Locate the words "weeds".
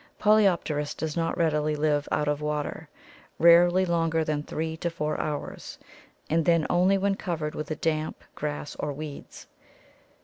8.93-9.45